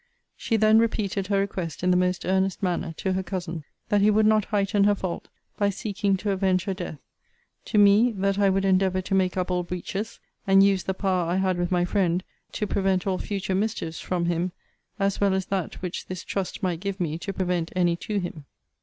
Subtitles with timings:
[0.35, 4.09] She then repeated her request, in the most earnest manner, to her cousin, that he
[4.09, 5.27] would not heighten her fault,
[5.57, 6.97] by seeking to avenge her death;
[7.65, 11.29] to me, that I would endeavour to make up all breaches, and use the power
[11.29, 14.53] I had with my friend, to prevent all future mischiefs from him,
[14.97, 18.45] as well as that which this trust might give me to prevent any to him.